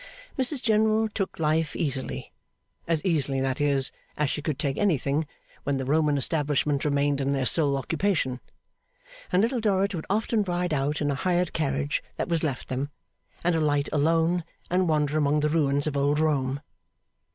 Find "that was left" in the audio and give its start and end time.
12.15-12.67